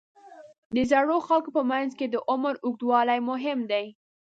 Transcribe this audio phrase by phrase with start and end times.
[0.75, 3.85] د زړو خلکو په منځ کې د عمر اوږدول مهم دي.